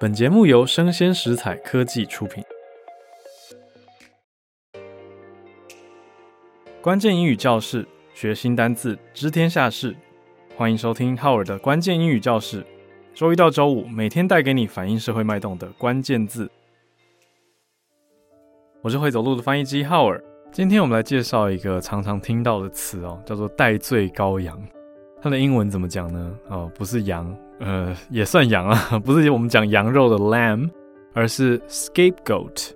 [0.00, 2.42] 本节目由生鲜食材科技出品。
[6.82, 9.94] 关键英语教室，学新单字，知天下事。
[10.56, 12.66] 欢迎收听浩尔的关键英语教室。
[13.14, 16.50] 周一到周五，每天带给你反映社会脉动的关键字。
[18.82, 20.22] 我是会走路的翻译机浩尔。
[20.50, 24.60] 今天我们来介绍一个常常听到的词哦，叫做代罪羔羊。
[25.24, 26.38] 它的英文怎么讲呢？
[26.50, 30.68] 哦，不是羊，呃，也算羊啊， 不是我们讲羊肉的 lamb，
[31.14, 32.72] 而是 scapegoat。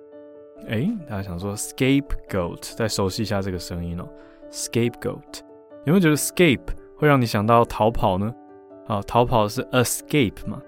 [0.65, 4.09] 诶，大家想说 scapegoat，再熟悉一下这个声音哦
[4.49, 5.41] ，scapegoat。
[5.85, 8.33] 有没有觉得 scape 会让你想到逃跑呢？
[8.87, 10.59] 啊，逃跑是 escape 嘛？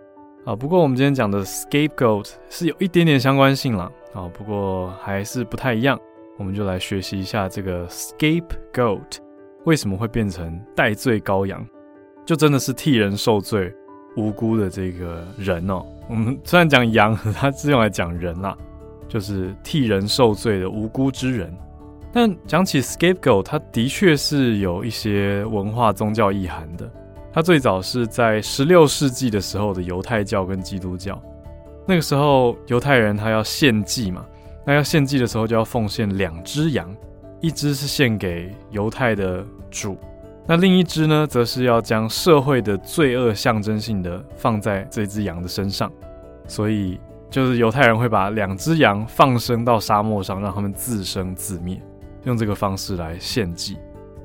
[0.46, 3.92] 啊，不过我们今天讲的 scapegoat 是有一点点相关性啦。
[4.14, 6.00] 啊，不过还是不太一样。
[6.38, 9.18] 我们就来学习一下这个 scapegoat
[9.66, 11.66] 为什么会变成代罪羔羊，
[12.26, 13.74] 就真的是替人受罪、
[14.18, 15.86] 无辜的这个人哦。
[16.10, 18.58] 我们虽然讲羊，它是用来讲人啦，
[19.08, 21.56] 就是替人受罪的无辜之人。
[22.12, 26.92] 但讲起 scapegoat，它的确是有一些文化宗教意涵的。
[27.32, 31.22] 它最早是在十六世纪的时候的犹太教跟基督教，
[31.88, 34.26] 那个时候犹太人他要献祭嘛。
[34.66, 36.94] 那要献祭的时候，就要奉献两只羊，
[37.42, 39.98] 一只是献给犹太的主，
[40.48, 45.92] 那另一只呢，则是要将社会的罪恶象征性的放在这只羊的身上，
[46.48, 51.82] 所以就是犹太人会把两只羊放生到沙漠上，让他们自生自灭，
[52.26, 53.78] 用这个方式来献祭。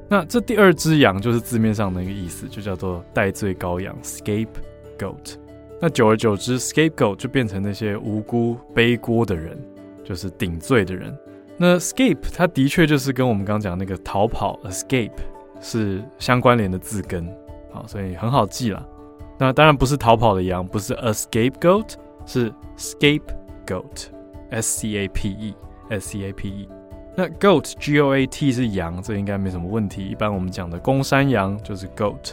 [0.09, 5.37] 那这第二只羊就是字面上的一个意思，就叫做代罪羔羊 （scapegoat）。
[5.81, 9.59] 那久而久之，scapegoat 就变成那些无辜背锅的人。
[10.05, 11.13] 就是顶罪的人。
[11.59, 15.13] 那 escape 它的确就是跟我们刚刚讲那个逃跑 escape
[15.61, 17.27] 是相关联的字根，
[17.73, 18.85] 好，所以很好记啦。
[19.39, 21.95] 那当然不是逃跑的羊，不是 a scapegoat，
[22.27, 26.69] 是 scapegoat，s c a p e，s c a p e。
[27.15, 30.07] 那 goat g o a t 是羊，这应该没什么问题。
[30.07, 32.33] 一般我们讲的公山羊就是 goat。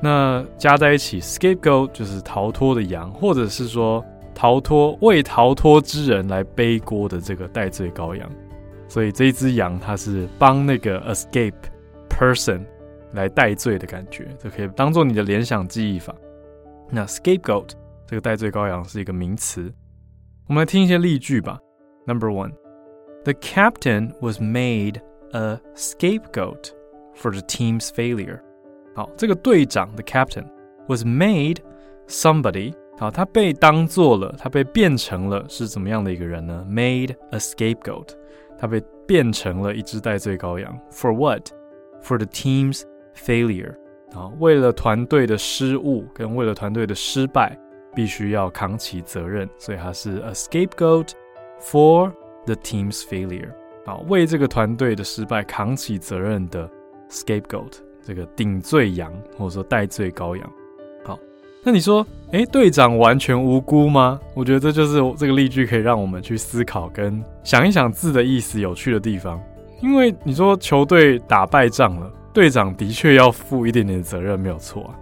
[0.00, 4.04] 那加在一起 scapegoat 就是逃脱的羊，或者是说。
[4.34, 8.30] 逃脱为逃脱之人来背锅的这个代罪羔羊，
[8.87, 11.53] 所以这一只羊它是帮那个 escape
[12.09, 12.65] person
[13.13, 16.13] 来代罪的感觉，这可以当做你的联想记忆法。
[16.89, 17.69] 那 scapegoat
[18.05, 19.73] 这个代罪羔羊是一个名词，
[20.47, 21.59] 我们来听一些例句吧。
[22.05, 22.51] Number one,
[23.23, 26.71] the captain was made a scapegoat
[27.15, 28.39] for the team's failure。
[28.93, 30.45] 好，这个队长 the captain
[30.87, 31.57] was made
[32.07, 32.73] somebody。
[32.99, 36.63] 好，他被当做了，他被变成了是怎么样的一个人呢？
[36.69, 38.09] Made a scapegoat，
[38.58, 40.78] 他被变成了一只代罪羔羊。
[40.90, 41.48] For what?
[42.02, 42.82] For the team's
[43.16, 43.74] failure。
[44.12, 47.58] 啊，为了团队的失误跟为了团队的失败，
[47.94, 51.10] 必须要扛起责任，所以他是 a scapegoat
[51.60, 52.10] for
[52.46, 53.50] the team's failure。
[53.84, 56.68] 啊，为这个团队的失败扛起责任的
[57.10, 60.52] scapegoat，这个顶罪羊或者说代罪羔羊。
[61.68, 64.18] 那你说，诶，队长完全无辜吗？
[64.32, 69.38] 我觉得这就是这个例句可以让我们去思考跟想一想字的意思有趣的地方。
[69.82, 74.94] 因为你说球队打败仗了，队长的确要负一点点责任，没有错啊。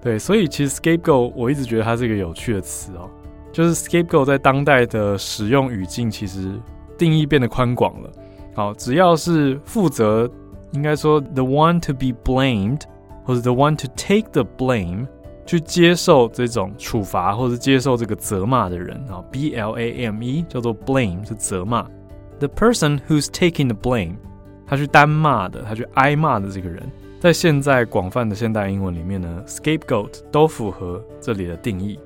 [0.00, 3.10] 对，所以其实 scapegoat 我一直觉得它是一个有趣的词哦。
[3.50, 6.52] 就是 scapegoat 在当代的使用语境，其实
[6.96, 8.10] 定义变得宽广了。
[8.54, 10.30] 好，只要是负责，
[10.70, 12.82] 应该说 the one to be blamed，
[13.24, 15.08] 或者 the one to take the blame。
[15.46, 21.86] 去接受这种处罚或者接受这个责骂的人啊，B L A M E 叫做 blame 是责骂
[22.38, 24.16] ，the person who's taking the blame，
[24.66, 26.82] 他去担骂的，他去挨骂的这个人，
[27.20, 31.98] 在现在广泛的现代英文里面呢，scapegoat 都符合这里的定义。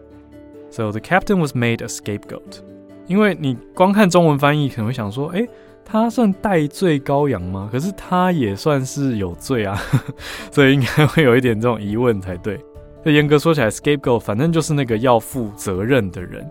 [0.70, 2.60] So the captain was made a scapegoat。
[3.06, 5.48] 因为你光看中文翻译可能会想说，诶，
[5.82, 7.68] 他算代罪羔羊吗？
[7.72, 9.80] 可是他也算是有罪啊，
[10.52, 12.60] 所以应该会有一点这种疑问才对。
[13.04, 16.48] 这严格说起来，scapegoat 反正就是那个要负责任的人，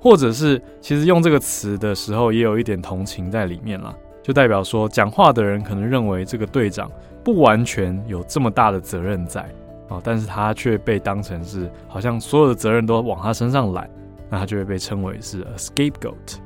[0.00, 6.90] 或者是其实用这个词的时候也有一点同情在里面啦，就代表说讲话的人可能认为这个队长
[7.24, 9.44] 不完全有这么大的责任在。
[9.88, 13.88] 啊，但是他却被当成是好像所有的责任都往他身上揽，
[14.28, 16.36] 那他就会被称为是 a scapegoat，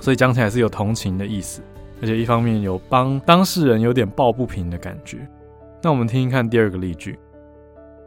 [0.00, 1.62] 所以讲起来是有同情的意思，
[2.02, 5.18] 而且一方面有帮当事人有点抱不平的感觉。
[5.80, 7.16] 那我们听听看第二个例句。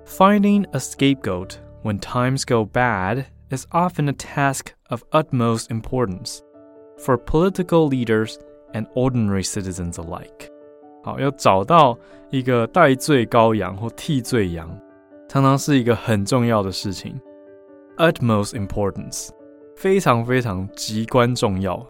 [0.06, 6.40] Finding a scapegoat when times go bad is often a task of utmost importance
[6.98, 8.36] for political leaders
[8.74, 10.50] and ordinary citizens alike.
[11.04, 11.98] 好，要找到
[12.30, 14.68] 一个代罪羔羊或替罪羊，
[15.28, 17.20] 常常是一个很重要的事情。
[17.96, 19.30] Utmost importance
[19.76, 21.84] 非常非常至关重要。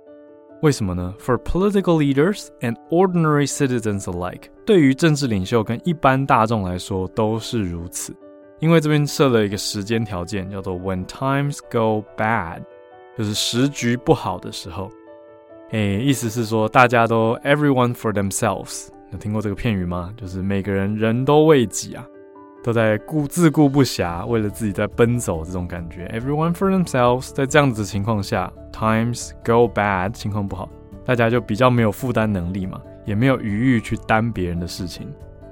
[0.62, 8.15] 为什么呢？For political leaders and ordinary citizens alike，对于政治领袖跟一般大众来说都是如此。
[8.59, 12.63] 因为这边设了一个时间条件，叫做 When times go bad，
[13.15, 14.89] 就是时局不好的时候。
[15.69, 18.88] 诶，意思是说大家都 everyone for themselves。
[19.12, 20.12] 有听过这个片语吗？
[20.18, 22.04] 就是每个人人都为己啊。
[22.67, 26.05] 都在顾自顾不暇，为了自己在奔走这种感觉。
[26.07, 30.67] Everyone for themselves，在这样子的情况下，times go bad，情况不好，
[31.05, 35.07] 大家就比较没有负担能力嘛，也没有余裕去担别人的事情，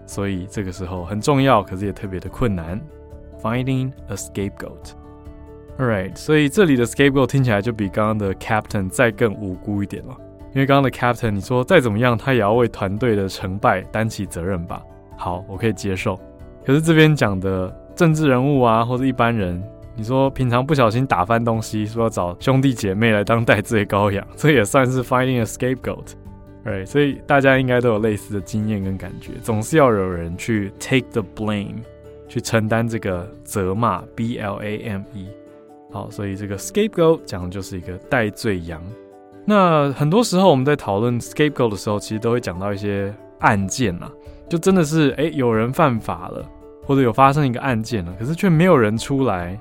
[0.06, 2.78] 所以这个时候很重要，可是也特别的困难。
[3.42, 10.14] Finding a scapegoat，alright，所以这里的 scapegoat 听起来就比刚刚的 captain 再更无辜一点了，
[10.54, 14.84] 因为刚刚的 captain 你说再怎么样，他也要为团队的成败担起责任吧？
[15.16, 16.20] 好，我可以接受。
[16.66, 19.62] 可是这边讲的政治人物啊，或者一般人，
[19.96, 26.86] 你说平常不小心打翻东西，说要找兄弟姐妹来当代罪羔羊， 这也算是 finding a scapegoat，right？
[26.86, 31.78] 所以大家应该都有类似的经验跟感觉，总是要有人去 take the blame，
[32.28, 35.28] 去承担这个责骂，b l a m e。
[35.92, 38.82] 好，所以这个 scapegoat 讲的就是一个代罪羊。
[39.46, 44.12] 那很多时候我们在讨论 scapegoat 的时候，其实都会讲到一些案件啊，
[44.50, 46.46] 就真的是诶，有人犯法了。
[46.86, 49.60] 或者有发生一个案件了，可是却没有人出来，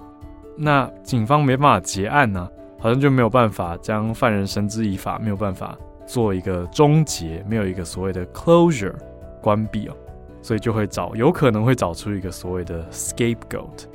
[0.57, 2.49] 那警方没办法结案呢、
[2.79, 5.77] 好像就没有办法将犯人绳之以法，没有办法
[6.07, 8.95] 做一个终结，没有一个所谓的 closure
[9.41, 9.97] 关闭哦，
[10.43, 13.87] 所以就会找，有可能会找出一个所谓的 scapegoat。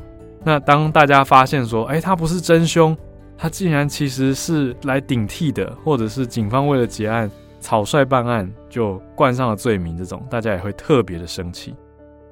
[0.43, 2.97] 那当大家发现说，哎，他不是真凶，
[3.37, 7.29] 他竟然其实是来顶替的，或者是警方为了结案
[7.59, 11.75] 草率办案就冠上了罪名，这种大家也会特别的生气。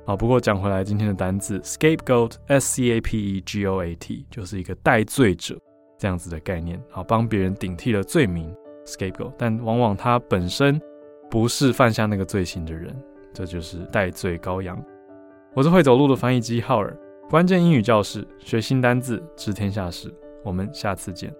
[0.07, 5.59] 好，不过讲回来，今天的单字 scapegoat，s c a p e g o a t，就是一个代罪者
[5.99, 6.81] 这样子的概念。
[6.89, 8.49] 好，帮别人顶替了罪名
[8.85, 10.81] ，scapegoat，但往往他本身
[11.29, 12.95] 不是犯下那个罪行的人，
[13.33, 14.81] 这就是代罪羔羊。
[15.53, 16.97] 我是会走路的翻译机浩尔，
[17.29, 20.09] 关键英语教室，学新单字，知天下事。
[20.41, 21.35] 我们下次见。